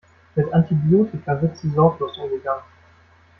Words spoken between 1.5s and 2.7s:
zu sorglos umgegangen.